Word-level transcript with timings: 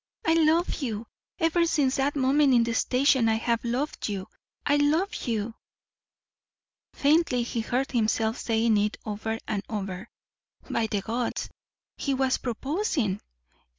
I 0.25 0.33
love 0.33 0.81
you! 0.81 1.05
Ever 1.37 1.67
since 1.67 1.97
that 1.97 2.15
moment 2.15 2.55
in 2.55 2.63
the 2.63 2.73
station 2.73 3.29
I 3.29 3.35
have 3.35 3.63
loved 3.63 4.09
you! 4.09 4.27
I 4.65 4.77
love 4.77 5.13
you!" 5.27 5.53
Faintly 6.91 7.43
he 7.43 7.59
heard 7.61 7.91
himself 7.91 8.39
saying 8.39 8.77
it 8.77 8.97
over 9.05 9.37
and 9.47 9.61
over. 9.69 10.09
By 10.67 10.87
the 10.87 11.01
gods, 11.03 11.49
he 11.97 12.15
was 12.15 12.39
proposing! 12.39 13.21